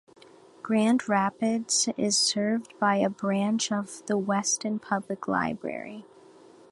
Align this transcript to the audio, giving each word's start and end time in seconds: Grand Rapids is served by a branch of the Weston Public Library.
Grand 0.63 1.07
Rapids 1.07 1.87
is 1.95 2.17
served 2.17 2.73
by 2.79 2.95
a 2.95 3.07
branch 3.07 3.71
of 3.71 4.03
the 4.07 4.17
Weston 4.17 4.79
Public 4.79 5.27
Library. 5.27 6.07